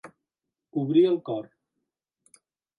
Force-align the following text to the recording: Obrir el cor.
Obrir 0.85 1.05
el 1.11 1.19
cor. 1.29 1.47